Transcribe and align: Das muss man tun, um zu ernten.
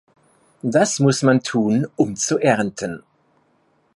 Das 0.63 0.97
muss 0.99 1.21
man 1.21 1.43
tun, 1.43 1.85
um 1.95 2.15
zu 2.15 2.39
ernten. 2.39 3.03